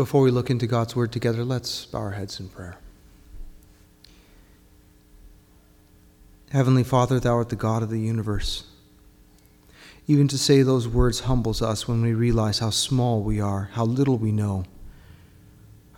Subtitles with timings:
[0.00, 2.78] Before we look into God's Word together, let's bow our heads in prayer.
[6.52, 8.64] Heavenly Father, Thou art the God of the universe.
[10.06, 13.84] Even to say those words humbles us when we realize how small we are, how
[13.84, 14.64] little we know,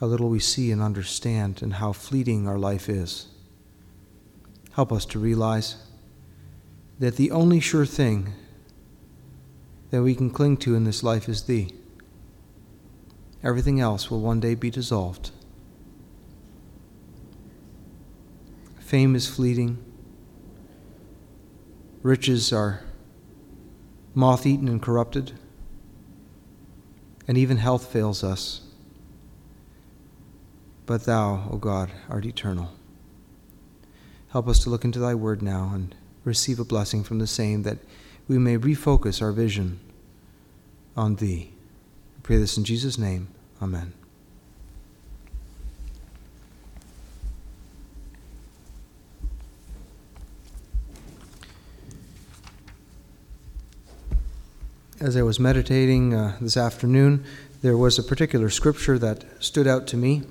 [0.00, 3.28] how little we see and understand, and how fleeting our life is.
[4.72, 5.76] Help us to realize
[6.98, 8.32] that the only sure thing
[9.90, 11.72] that we can cling to in this life is Thee.
[13.44, 15.30] Everything else will one day be dissolved.
[18.78, 19.82] Fame is fleeting.
[22.02, 22.84] Riches are
[24.14, 25.32] moth eaten and corrupted.
[27.26, 28.60] And even health fails us.
[30.86, 32.72] But Thou, O God, art eternal.
[34.28, 37.62] Help us to look into Thy word now and receive a blessing from the same
[37.62, 37.78] that
[38.28, 39.80] we may refocus our vision
[40.96, 41.52] on Thee.
[42.22, 43.26] I pray this in Jesus' name.
[43.60, 43.92] Amen.
[55.00, 57.24] As I was meditating uh, this afternoon,
[57.60, 60.22] there was a particular scripture that stood out to me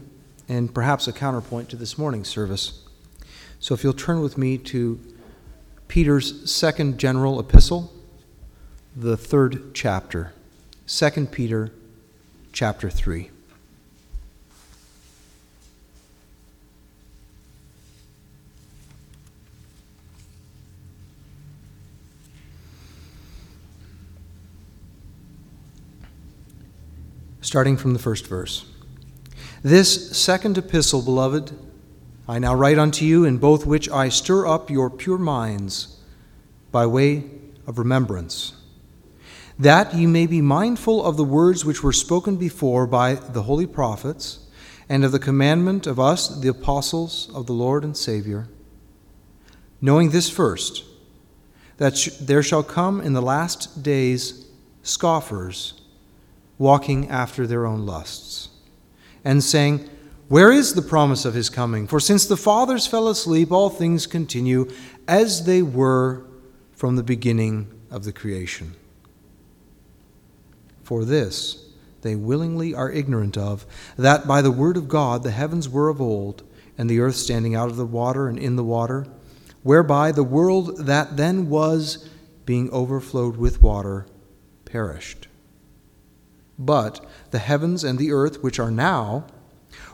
[0.48, 2.88] and perhaps a counterpoint to this morning's service.
[3.60, 4.98] So if you'll turn with me to
[5.90, 7.92] Peter's second general epistle,
[8.96, 10.32] the third chapter.
[10.88, 11.74] 2 Peter
[12.52, 13.30] chapter 3.
[27.42, 28.66] Starting from the first verse.
[29.64, 31.52] This second epistle, beloved,
[32.28, 35.98] I now write unto you, in both which I stir up your pure minds
[36.72, 37.26] by way
[37.68, 38.54] of remembrance
[39.62, 43.68] that ye may be mindful of the words which were spoken before by the holy
[43.68, 44.40] prophets,
[44.90, 48.48] and of the commandment of us, the apostles of the Lord and Savior,
[49.80, 50.84] knowing this first,
[51.78, 54.48] that sh- there shall come in the last days
[54.82, 55.80] scoffers,
[56.58, 58.50] walking after their own lusts,
[59.24, 59.88] and saying,
[60.28, 61.86] Where is the promise of his coming?
[61.86, 64.72] For since the fathers fell asleep, all things continue
[65.08, 66.26] as they were
[66.72, 68.76] from the beginning of the creation.
[70.92, 71.68] For this
[72.02, 73.66] they willingly are ignorant of,
[73.96, 76.44] that by the word of God the heavens were of old,
[76.78, 79.08] and the earth standing out of the water and in the water,
[79.64, 82.10] whereby the world that then was,
[82.46, 84.06] being overflowed with water,
[84.66, 85.30] perished.
[86.60, 89.28] But the heavens and the earth, which are now,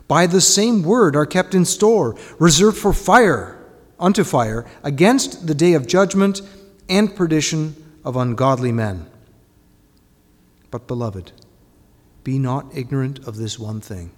[0.08, 3.64] by the same word are kept in store, reserved for fire,
[4.00, 6.42] unto fire, against the day of judgment
[6.90, 9.06] and perdition of ungodly men.
[10.72, 11.32] But, beloved,
[12.24, 14.12] be not ignorant of this one thing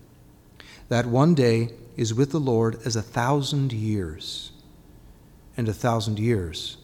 [0.90, 4.52] that one day is with the Lord as a thousand years,
[5.56, 6.78] and a thousand years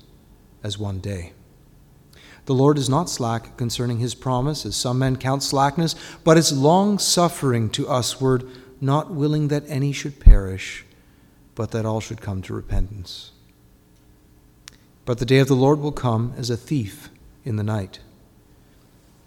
[0.63, 1.33] as one day.
[2.45, 6.55] The Lord is not slack concerning his promise, as some men count slackness, but is
[6.55, 8.47] long suffering to usward,
[8.79, 10.85] not willing that any should perish,
[11.55, 13.31] but that all should come to repentance.
[15.05, 17.09] But the day of the Lord will come as a thief
[17.43, 17.99] in the night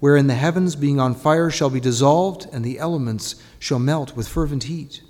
[0.00, 4.28] Wherein the heavens being on fire shall be dissolved, and the elements shall melt with
[4.28, 5.02] fervent heat.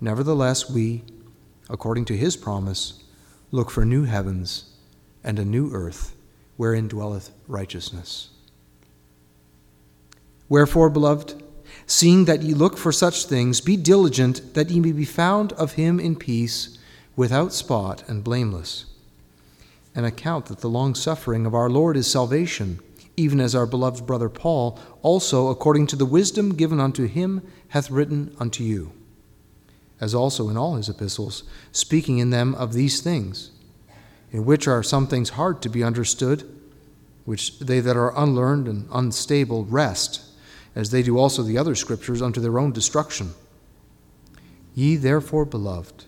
[0.00, 1.04] Nevertheless, we,
[1.70, 3.02] according to his promise,
[3.50, 4.74] look for new heavens
[5.24, 6.16] and a new earth,
[6.56, 8.30] wherein dwelleth righteousness.
[10.48, 11.42] Wherefore, beloved,
[11.86, 15.72] seeing that ye look for such things, be diligent that ye may be found of
[15.72, 16.78] him in peace,
[17.16, 18.86] without spot and blameless.
[19.94, 22.80] And account that the long suffering of our Lord is salvation
[23.16, 27.90] even as our beloved brother Paul also, according to the wisdom given unto him, hath
[27.90, 28.92] written unto you,
[30.00, 33.50] as also in all his epistles, speaking in them of these things,
[34.30, 36.48] in which are some things hard to be understood,
[37.24, 40.22] which they that are unlearned and unstable wrest,
[40.74, 43.32] as they do also the other scriptures, unto their own destruction.
[44.74, 46.06] Ye therefore, beloved,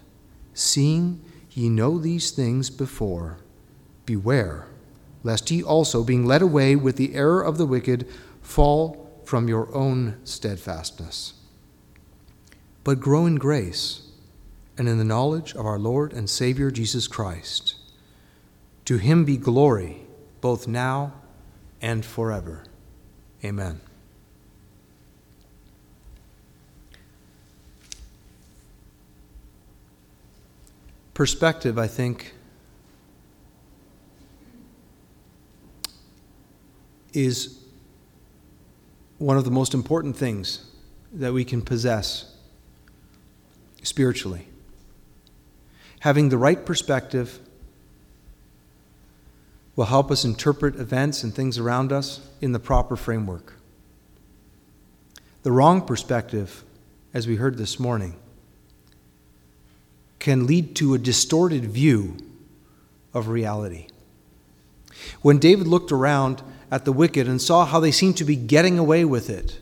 [0.54, 3.38] seeing ye know these things before,
[4.06, 4.66] beware
[5.24, 8.06] lest ye also, being led away with the error of the wicked,
[8.40, 11.32] fall from your own steadfastness.
[12.84, 14.02] But grow in grace
[14.76, 17.76] and in the knowledge of our Lord and Savior Jesus Christ.
[18.84, 20.02] To him be glory,
[20.42, 21.14] both now
[21.80, 22.64] and forever.
[23.42, 23.80] Amen.
[31.14, 32.34] Perspective, I think,
[37.14, 37.58] is
[39.18, 40.66] one of the most important things
[41.12, 42.34] that we can possess
[43.82, 44.48] spiritually
[46.04, 47.38] having the right perspective
[49.74, 53.54] will help us interpret events and things around us in the proper framework.
[55.44, 56.62] The wrong perspective,
[57.14, 58.16] as we heard this morning,
[60.18, 62.18] can lead to a distorted view
[63.14, 63.86] of reality.
[65.22, 66.42] When David looked around
[66.74, 69.60] at the wicked and saw how they seemed to be getting away with it,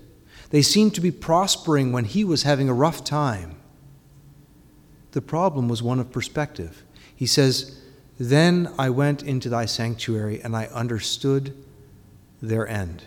[0.48, 3.54] they seemed to be prospering when he was having a rough time.
[5.10, 6.84] The problem was one of perspective.
[7.14, 7.78] He says,
[8.18, 11.54] Then I went into thy sanctuary and I understood
[12.40, 13.02] their end.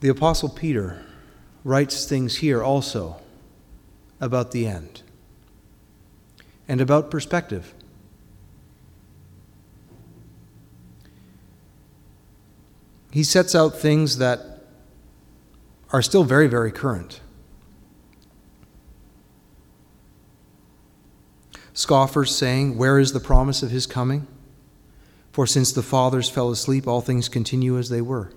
[0.00, 1.00] The Apostle Peter
[1.64, 3.16] writes things here also
[4.20, 5.02] about the end
[6.68, 7.74] and about perspective.
[13.14, 14.64] he sets out things that
[15.92, 17.20] are still very, very current.
[21.72, 24.26] Scoffers saying, Where is the promise of his coming?
[25.30, 28.32] For since the fathers fell asleep, all things continue as they were.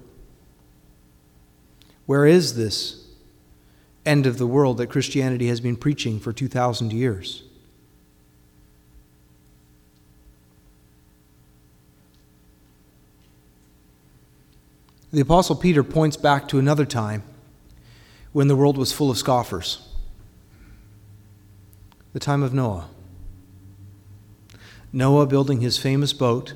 [2.05, 3.06] Where is this
[4.07, 7.43] end of the world that Christianity has been preaching for 2,000 years?
[15.11, 17.23] The Apostle Peter points back to another time
[18.33, 19.87] when the world was full of scoffers
[22.13, 22.89] the time of Noah.
[24.91, 26.55] Noah building his famous boat,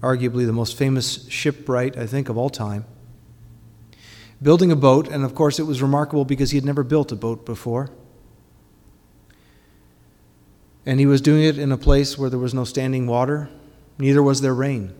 [0.00, 2.84] arguably the most famous shipwright, I think, of all time.
[4.42, 7.16] Building a boat, and of course, it was remarkable because he had never built a
[7.16, 7.90] boat before.
[10.84, 13.48] And he was doing it in a place where there was no standing water,
[13.98, 14.92] neither was there rain.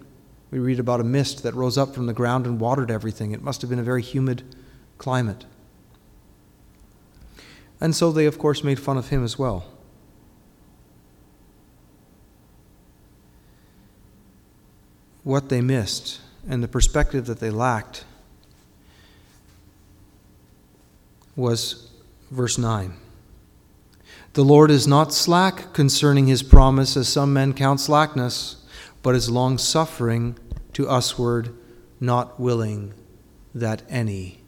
[0.53, 3.33] We read about a mist that rose up from the ground and watered everything.
[3.33, 4.45] It must have been a very humid
[4.99, 5.45] climate.
[7.81, 9.65] And so they, of course, made fun of him as well.
[15.25, 18.05] What they missed and the perspective that they lacked
[21.37, 21.91] was
[22.31, 22.95] verse 9.
[24.35, 28.57] The Lord is not slack concerning his promise, as some men count slackness
[29.03, 30.37] but is long suffering
[30.73, 31.55] to usward,
[32.01, 32.95] not willing
[33.55, 34.41] that any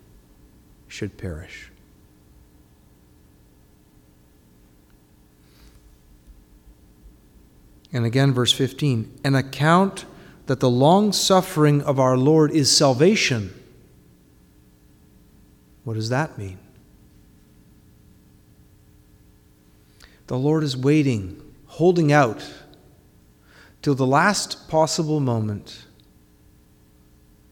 [0.88, 1.70] should perish.
[7.92, 10.04] And again, verse 15 an account
[10.46, 13.52] that the long suffering of our Lord is salvation.
[15.84, 16.58] What does that mean?
[20.26, 22.44] The Lord is waiting, holding out
[23.82, 25.84] till the last possible moment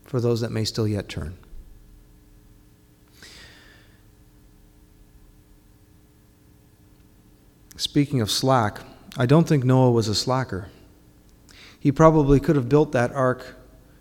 [0.05, 1.37] for those that may still yet turn.
[7.77, 8.81] Speaking of slack,
[9.17, 10.69] I don't think Noah was a slacker.
[11.79, 13.57] He probably could have built that ark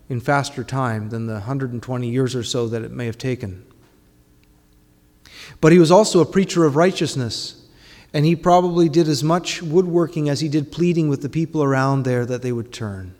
[0.08, 3.66] in faster time than the 120 years or so that it may have taken.
[5.60, 7.61] But he was also a preacher of righteousness.
[8.14, 12.04] And he probably did as much woodworking as he did pleading with the people around
[12.04, 13.16] there that they would turn,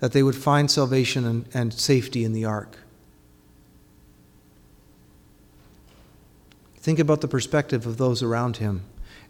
[0.00, 2.76] that they would find salvation and, and safety in the ark.
[6.76, 8.82] Think about the perspective of those around him,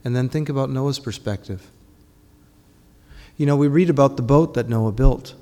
[0.05, 1.71] and then think about Noah's perspective.
[3.37, 5.35] You know, we read about the boat that Noah built,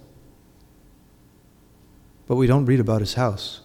[2.27, 3.61] but we don't read about his house.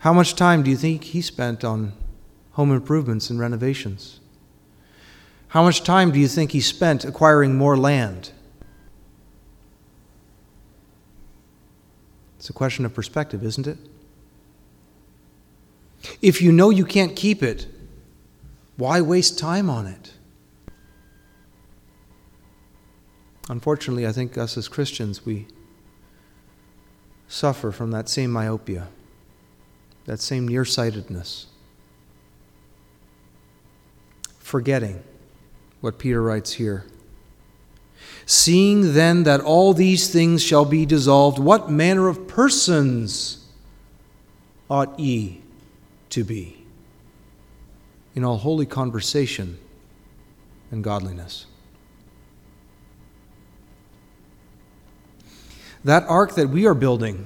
[0.00, 1.92] How much time do you think he spent on
[2.52, 4.20] home improvements and renovations?
[5.48, 8.30] How much time do you think he spent acquiring more land?
[12.38, 13.76] It's a question of perspective, isn't it?
[16.22, 17.66] If you know you can't keep it,
[18.76, 20.14] why waste time on it?
[23.48, 25.48] Unfortunately, I think us as Christians, we
[27.26, 28.88] suffer from that same myopia,
[30.06, 31.49] that same nearsightedness
[34.50, 35.00] forgetting
[35.80, 36.84] what Peter writes here.
[38.26, 43.46] Seeing then that all these things shall be dissolved, what manner of persons
[44.68, 45.40] ought ye
[46.10, 46.64] to be?
[48.16, 49.56] In all holy conversation
[50.72, 51.46] and godliness.
[55.84, 57.24] That ark that we are building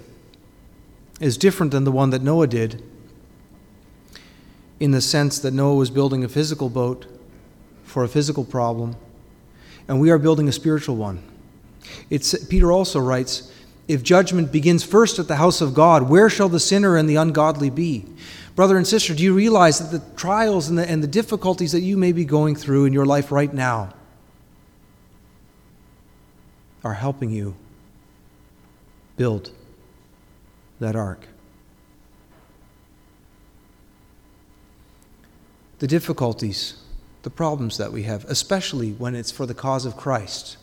[1.21, 2.83] is different than the one that Noah did
[4.79, 7.07] in the sense that Noah was building a physical boat
[7.95, 8.97] for a physical problem,
[9.87, 11.23] and we are building a spiritual one.
[12.11, 13.53] It's, Peter also writes,
[13.87, 17.15] If judgment begins first at the house of God, where shall the sinner and the
[17.15, 18.05] ungodly be?
[18.57, 21.83] Brother and sister, do you realize that the trials and the, and the difficulties that
[21.83, 23.95] you may be going through in your life right now
[26.83, 27.55] are helping you
[29.17, 29.53] build
[30.81, 31.29] that ark?
[35.79, 36.75] The difficulties,
[37.25, 40.57] the problems that we have, especially when it's for the cause of Christ,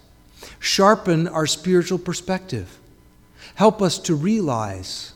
[0.60, 2.80] sharpen our spiritual perspective.
[3.56, 5.14] Help us to realize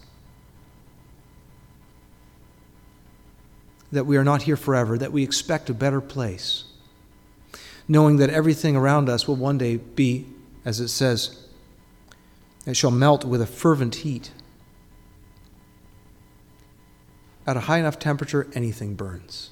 [3.92, 6.66] that we are not here forever, that we expect a better place,
[7.88, 10.26] knowing that everything around us will one day be,
[10.66, 11.48] as it says,
[12.66, 14.32] it shall melt with a fervent heat.
[17.46, 19.52] At a high enough temperature, anything burns.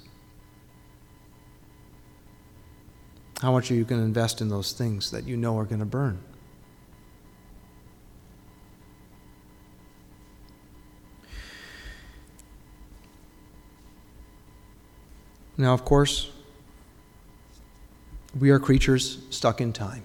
[3.43, 5.79] How much are you going to invest in those things that you know are going
[5.79, 6.17] to burn?
[15.57, 16.31] Now, of course,
[18.39, 20.03] we are creatures stuck in time.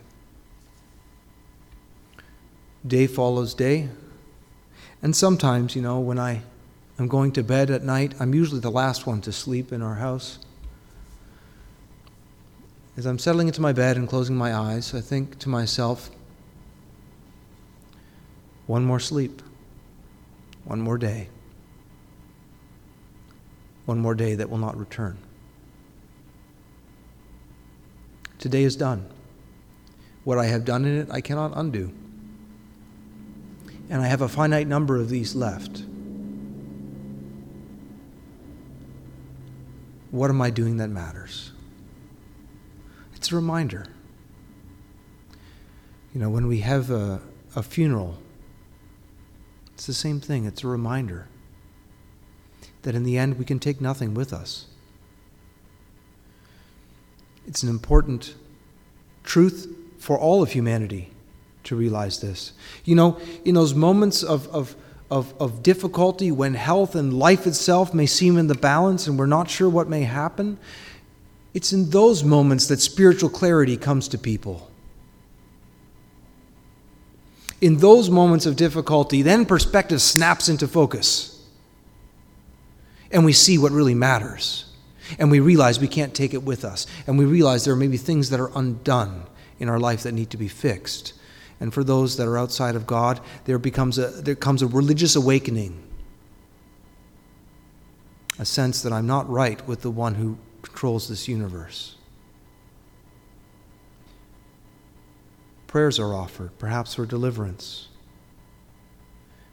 [2.84, 3.88] Day follows day.
[5.00, 6.42] And sometimes, you know, when I
[6.98, 9.94] am going to bed at night, I'm usually the last one to sleep in our
[9.94, 10.40] house.
[12.98, 16.10] As I'm settling into my bed and closing my eyes, I think to myself,
[18.66, 19.40] one more sleep,
[20.64, 21.28] one more day,
[23.86, 25.16] one more day that will not return.
[28.40, 29.08] Today is done.
[30.24, 31.92] What I have done in it, I cannot undo.
[33.88, 35.84] And I have a finite number of these left.
[40.10, 41.52] What am I doing that matters?
[43.28, 43.84] It's a reminder.
[46.14, 47.20] You know, when we have a,
[47.54, 48.16] a funeral,
[49.74, 50.46] it's the same thing.
[50.46, 51.28] It's a reminder
[52.84, 54.64] that in the end we can take nothing with us.
[57.46, 58.34] It's an important
[59.24, 61.10] truth for all of humanity
[61.64, 62.54] to realize this.
[62.86, 64.74] You know, in those moments of, of,
[65.10, 69.26] of, of difficulty when health and life itself may seem in the balance and we're
[69.26, 70.58] not sure what may happen,
[71.58, 74.70] it's in those moments that spiritual clarity comes to people.
[77.60, 81.44] In those moments of difficulty, then perspective snaps into focus.
[83.10, 84.66] And we see what really matters.
[85.18, 86.86] And we realize we can't take it with us.
[87.08, 89.24] And we realize there are maybe things that are undone
[89.58, 91.12] in our life that need to be fixed.
[91.58, 95.16] And for those that are outside of God, there becomes a there comes a religious
[95.16, 95.76] awakening.
[98.38, 101.96] A sense that I'm not right with the one who controls this universe.
[105.66, 107.88] Prayers are offered, perhaps for deliverance.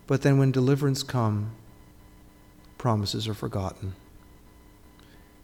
[0.08, 1.52] But then when deliverance come,
[2.78, 3.94] promises are forgotten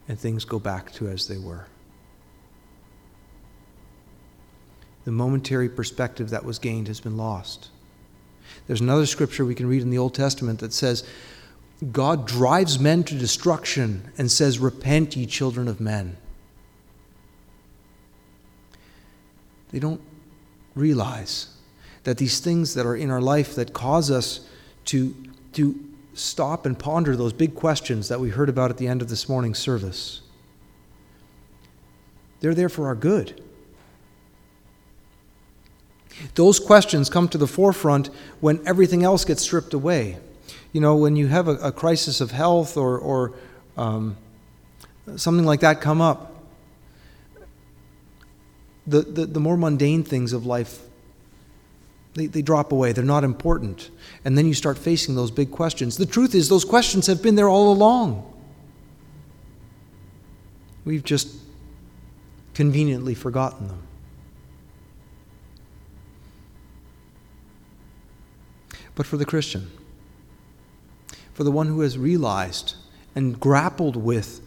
[0.07, 1.67] and things go back to as they were.
[5.05, 7.69] The momentary perspective that was gained has been lost.
[8.67, 11.03] There's another scripture we can read in the Old Testament that says,
[11.89, 16.17] God drives men to destruction and says, Repent, ye children of men.
[19.71, 20.01] They don't
[20.75, 21.55] realize
[22.03, 24.47] that these things that are in our life that cause us
[24.85, 25.15] to,
[25.53, 25.79] to
[26.13, 29.27] stop and ponder those big questions that we heard about at the end of this
[29.27, 30.21] morning's service.
[32.41, 33.41] They're there for our good.
[36.35, 38.09] Those questions come to the forefront
[38.39, 40.17] when everything else gets stripped away.
[40.71, 43.33] You know, when you have a, a crisis of health or, or
[43.77, 44.15] um,
[45.15, 46.33] something like that come up,
[48.87, 50.81] the, the, the more mundane things of life
[52.13, 52.91] they, they drop away.
[52.91, 53.89] They're not important.
[54.25, 55.97] And then you start facing those big questions.
[55.97, 58.27] The truth is, those questions have been there all along.
[60.83, 61.35] We've just
[62.53, 63.81] conveniently forgotten them.
[68.93, 69.71] But for the Christian,
[71.41, 72.75] for the one who has realized
[73.15, 74.41] and grappled with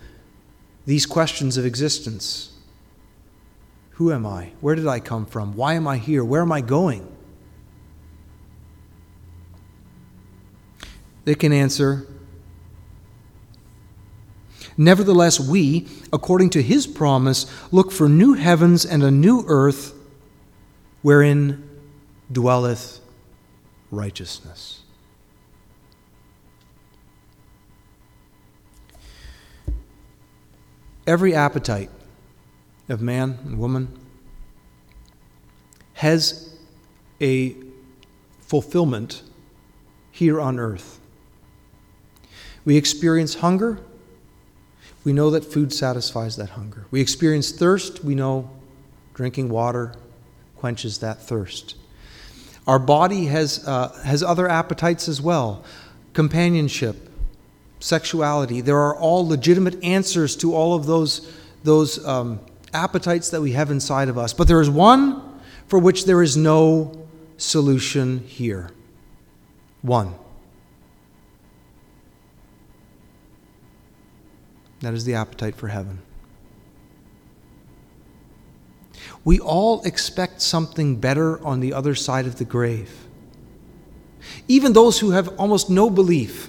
[0.87, 2.53] these questions of existence,
[3.95, 4.53] Who am I?
[4.61, 5.57] Where did I come from?
[5.57, 6.25] Why am I here?
[6.25, 7.13] Where am I going?
[11.25, 12.07] They can answer,
[14.77, 19.95] Nevertheless, we, according to his promise, look for new heavens and a new earth
[21.03, 21.69] wherein
[22.31, 23.01] dwelleth
[23.91, 24.84] righteousness.
[31.07, 31.91] Every appetite
[32.89, 33.89] of man and woman
[35.95, 36.55] has
[37.21, 37.57] a
[38.41, 39.23] fulfillment
[40.11, 41.01] here on earth.
[42.65, 43.81] We experience hunger,
[45.05, 46.87] we know that food satisfies that hunger.
[46.91, 48.51] We experience thirst, we know
[49.13, 49.95] drinking water
[50.57, 51.77] quenches that thirst.
[52.67, 55.63] Our body has, uh, has other appetites as well
[56.15, 57.11] companionship,
[57.85, 58.63] sexuality.
[58.63, 61.31] There are all legitimate answers to all of those,
[61.65, 62.41] those um,
[62.73, 64.33] appetites that we have inside of us.
[64.33, 65.23] But there is one
[65.67, 68.71] for which there is no solution here.
[69.83, 70.15] One.
[74.81, 76.01] That is the appetite for heaven.
[79.25, 83.07] We all expect something better on the other side of the grave.
[84.49, 86.49] Even those who have almost no belief.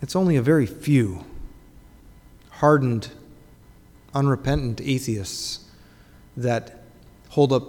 [0.00, 1.24] It's only a very few
[2.50, 3.08] hardened,
[4.14, 5.64] unrepentant atheists
[6.36, 6.82] that
[7.30, 7.64] hold up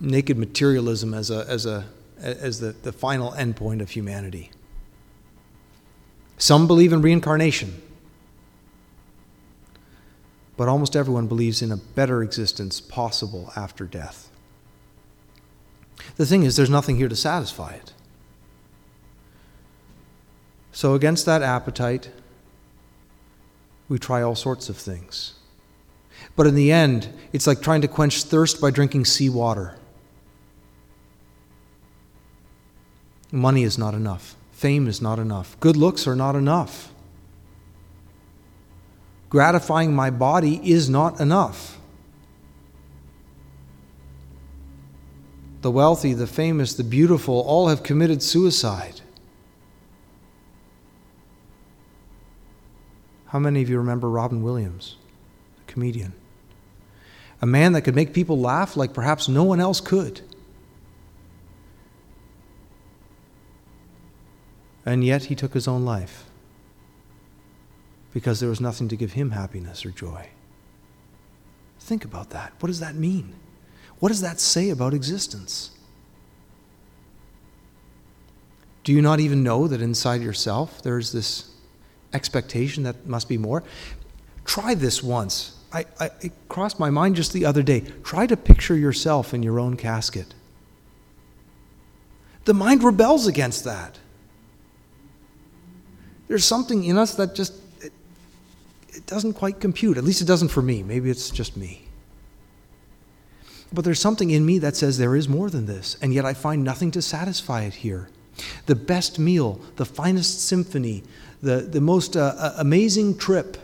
[0.00, 1.84] naked materialism as, a, as, a,
[2.20, 4.50] as the, the final endpoint of humanity.
[6.38, 7.82] Some believe in reincarnation,
[10.56, 14.30] but almost everyone believes in a better existence possible after death.
[16.16, 17.92] The thing is, there's nothing here to satisfy it.
[20.72, 22.10] So, against that appetite,
[23.88, 25.34] we try all sorts of things.
[26.36, 29.76] But in the end, it's like trying to quench thirst by drinking seawater.
[33.32, 34.36] Money is not enough.
[34.52, 35.58] Fame is not enough.
[35.60, 36.92] Good looks are not enough.
[39.28, 41.78] Gratifying my body is not enough.
[45.62, 49.00] The wealthy, the famous, the beautiful all have committed suicide.
[53.30, 54.96] How many of you remember Robin Williams,
[55.64, 56.14] the comedian?
[57.40, 60.22] A man that could make people laugh like perhaps no one else could.
[64.84, 66.24] And yet he took his own life
[68.12, 70.30] because there was nothing to give him happiness or joy.
[71.78, 72.52] Think about that.
[72.58, 73.34] What does that mean?
[74.00, 75.70] What does that say about existence?
[78.82, 81.49] Do you not even know that inside yourself there's this
[82.12, 83.62] expectation that must be more?
[84.44, 85.56] Try this once.
[85.72, 87.84] I, I, it crossed my mind just the other day.
[88.02, 90.34] Try to picture yourself in your own casket.
[92.44, 93.98] The mind rebels against that.
[96.28, 97.92] There's something in us that just it,
[98.88, 99.98] it doesn't quite compute.
[99.98, 100.82] At least it doesn't for me.
[100.82, 101.86] Maybe it's just me.
[103.72, 106.34] But there's something in me that says there is more than this, and yet I
[106.34, 108.08] find nothing to satisfy it here.
[108.66, 111.02] The best meal, the finest symphony,
[111.42, 113.56] the, the most uh, uh amazing trip,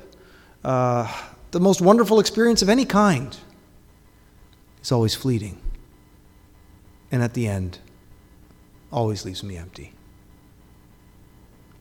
[0.64, 1.10] uh,
[1.50, 3.36] the most wonderful experience of any kind
[4.82, 5.60] is always fleeting.
[7.12, 7.78] And at the end,
[8.90, 9.92] always leaves me empty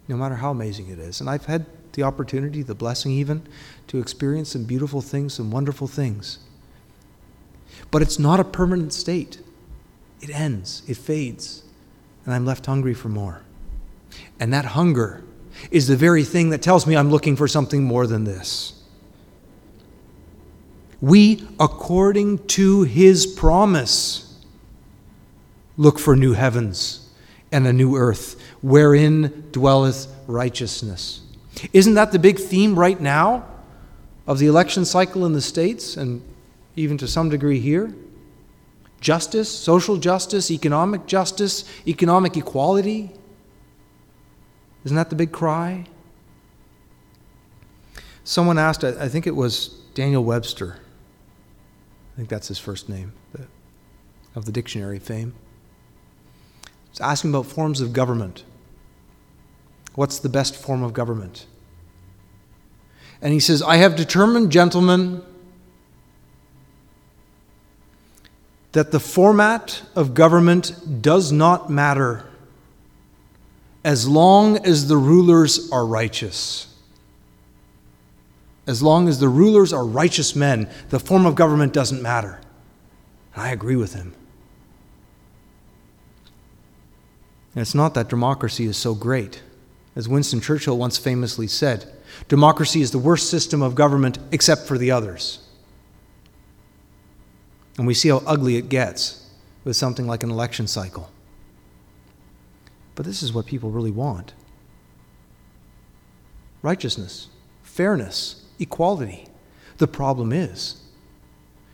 [0.08, 1.20] no matter how amazing it is.
[1.20, 3.48] And I've had the opportunity, the blessing even,
[3.88, 6.40] to experience some beautiful things, some wonderful things.
[7.92, 9.40] But it's not a permanent state.
[10.22, 11.64] It ends, it fades,
[12.26, 13.42] and I'm left hungry for more.
[14.40, 15.24] And that hunger
[15.72, 18.84] is the very thing that tells me I'm looking for something more than this.
[21.02, 24.42] We, according to his promise,
[25.78, 27.10] look for new heavens
[27.52, 31.22] and a new earth wherein dwelleth righteousness.
[31.74, 33.46] Isn't that the big theme right now
[34.28, 36.22] of the election cycle in the States and
[36.76, 37.94] even to some degree here?
[39.06, 43.12] Justice, social justice, economic justice, economic equality.
[44.84, 45.86] Isn't that the big cry?
[48.24, 50.80] Someone asked, I think it was Daniel Webster,
[52.14, 53.14] I think that's his first name,
[54.34, 55.36] of the dictionary fame.
[56.90, 58.44] He's asking about forms of government.
[59.94, 61.46] What's the best form of government?
[63.22, 65.22] And he says, I have determined, gentlemen,
[68.76, 72.26] that the format of government does not matter
[73.86, 76.68] as long as the rulers are righteous.
[78.68, 82.42] As long as the rulers are righteous men, the form of government doesn't matter.
[83.34, 84.14] I agree with him.
[87.54, 89.42] And it's not that democracy is so great.
[89.96, 91.90] As Winston Churchill once famously said,
[92.28, 95.45] democracy is the worst system of government except for the others.
[97.78, 99.30] And we see how ugly it gets
[99.64, 101.12] with something like an election cycle.
[102.96, 104.34] But this is what people really want
[106.62, 107.28] righteousness,
[107.62, 109.28] fairness, equality.
[109.78, 110.82] The problem is,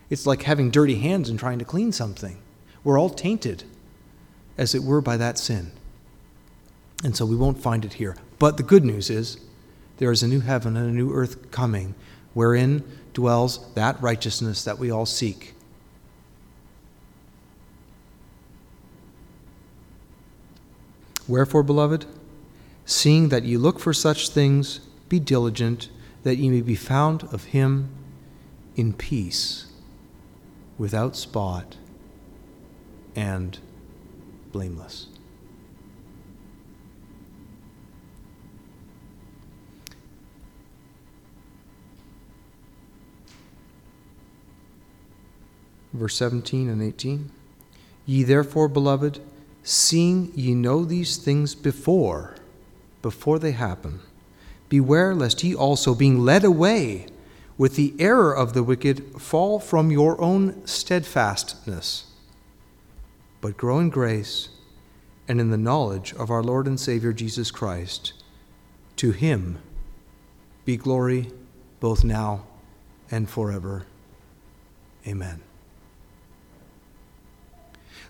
[0.09, 2.41] it's like having dirty hands and trying to clean something.
[2.83, 3.63] We're all tainted,
[4.57, 5.71] as it were, by that sin.
[7.05, 8.17] And so we won't find it here.
[8.37, 9.37] But the good news is,
[9.97, 11.95] there is a new heaven and a new earth coming,
[12.33, 12.83] wherein
[13.13, 15.53] dwells that righteousness that we all seek.
[21.31, 22.05] Wherefore, beloved,
[22.83, 25.87] seeing that ye look for such things, be diligent
[26.23, 27.87] that ye may be found of him
[28.75, 29.67] in peace,
[30.77, 31.77] without spot,
[33.15, 33.59] and
[34.51, 35.07] blameless.
[45.93, 47.31] Verse 17 and 18.
[48.05, 49.21] Ye therefore, beloved,
[49.63, 52.35] seeing ye know these things before,
[53.01, 53.99] before they happen,
[54.69, 57.05] beware lest ye also, being led away
[57.57, 62.05] with the error of the wicked, fall from your own steadfastness,
[63.39, 64.49] but grow in grace
[65.27, 68.13] and in the knowledge of our Lord and Savior Jesus Christ.
[68.97, 69.59] To him
[70.65, 71.31] be glory
[71.79, 72.45] both now
[73.09, 73.85] and forever.
[75.07, 75.41] Amen.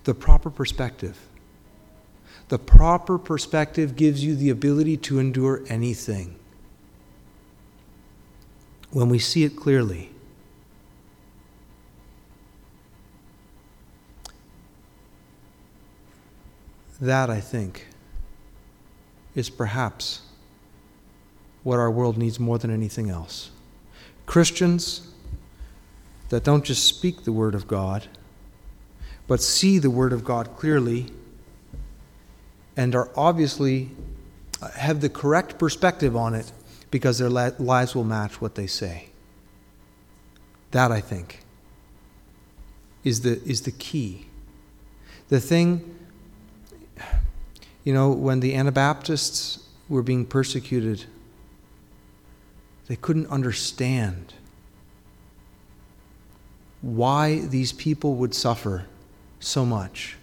[0.04, 1.18] The proper perspective
[2.52, 6.36] the proper perspective gives you the ability to endure anything.
[8.90, 10.10] When we see it clearly,
[17.00, 17.88] that, I think,
[19.34, 20.20] is perhaps
[21.64, 23.52] what our world needs more than anything else.
[24.26, 25.08] Christians
[26.28, 28.10] that don't just speak the Word of God,
[29.26, 31.14] but see the Word of God clearly
[32.78, 33.90] and are obviously
[34.62, 36.52] uh, have the correct perspective on it
[36.90, 39.08] because their lives will match what they say.
[40.72, 41.44] That, I think,
[43.04, 44.28] is the, is the key.
[45.30, 45.98] The thing,
[47.84, 51.06] you know, when the Anabaptists were being persecuted,
[52.88, 54.34] they couldn't understand
[56.82, 58.86] why these people would suffer
[59.40, 60.18] so much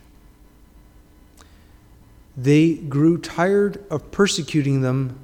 [2.41, 5.19] they grew tired of persecuting them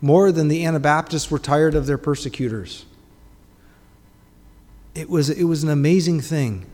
[0.00, 2.84] more than the Anabaptists were tired of their persecutors.
[4.94, 6.66] It was, it was an amazing thing.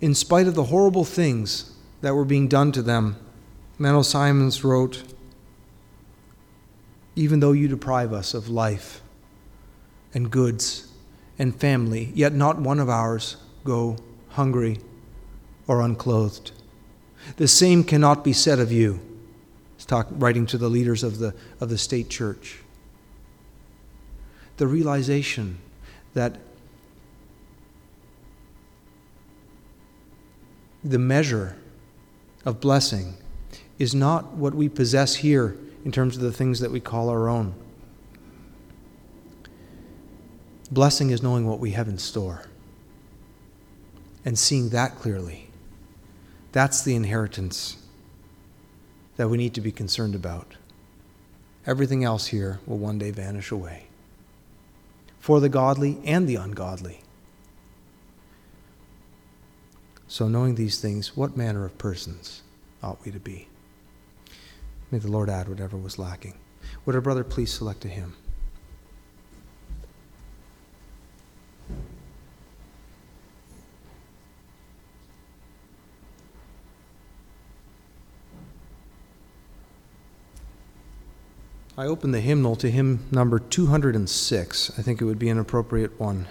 [0.00, 3.16] In spite of the horrible things that were being done to them,
[3.78, 5.02] Menno Simons wrote,
[7.16, 9.02] Even though you deprive us of life
[10.14, 10.90] and goods
[11.38, 13.98] and family, yet not one of ours go
[14.30, 14.78] hungry
[15.66, 16.52] or unclothed.
[17.34, 19.00] The same cannot be said of you.
[19.76, 22.60] He's writing to the leaders of the, of the state church.
[24.56, 25.58] The realization
[26.14, 26.38] that
[30.82, 31.56] the measure
[32.44, 33.14] of blessing
[33.78, 37.28] is not what we possess here in terms of the things that we call our
[37.28, 37.54] own.
[40.70, 42.46] Blessing is knowing what we have in store
[44.24, 45.45] and seeing that clearly.
[46.56, 47.76] That's the inheritance
[49.16, 50.54] that we need to be concerned about.
[51.66, 53.88] Everything else here will one day vanish away.
[55.20, 57.02] For the godly and the ungodly.
[60.08, 62.40] So, knowing these things, what manner of persons
[62.82, 63.48] ought we to be?
[64.90, 66.38] May the Lord add whatever was lacking.
[66.86, 68.14] Would our brother please select a hymn?
[81.78, 84.78] I open the hymnal to hymn number 206.
[84.78, 86.26] I think it would be an appropriate one.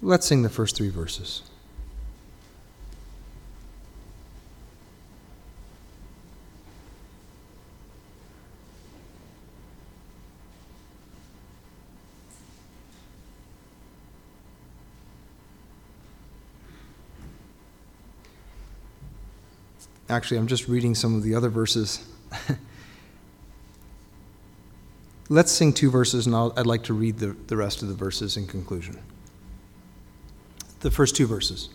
[0.00, 1.42] Let's sing the first three verses.
[20.18, 22.04] Actually, I'm just reading some of the other verses
[25.28, 27.94] Let's sing two verses, and I'll, I'd like to read the, the rest of the
[27.94, 28.98] verses in conclusion.
[30.80, 31.68] The first two verses.